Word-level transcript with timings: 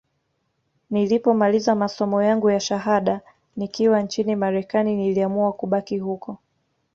Nilipomaliza 0.89 1.75
masomo 1.75 2.23
yangu 2.23 2.49
ya 2.49 2.59
shahada 2.59 3.21
nikiwa 3.57 4.01
nchini 4.01 4.35
Marekani 4.35 4.95
niliamua 4.95 5.53
kubaki 5.53 5.97
huko 5.97 6.37